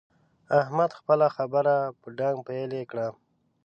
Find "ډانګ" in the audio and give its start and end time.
2.17-2.37